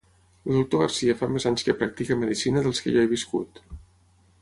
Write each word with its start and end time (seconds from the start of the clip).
El 0.51 0.55
doctor 0.59 0.81
Garcia 0.83 1.15
fa 1.19 1.29
més 1.35 1.45
anys 1.51 1.67
que 1.69 1.77
practica 1.83 2.19
medicina 2.25 2.65
dels 2.69 2.85
que 2.87 2.95
jo 2.97 3.05
he 3.07 3.11
viscut. 3.17 3.65